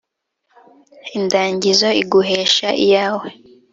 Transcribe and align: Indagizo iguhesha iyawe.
Indagizo 1.17 1.87
iguhesha 2.01 2.67
iyawe. 2.85 3.27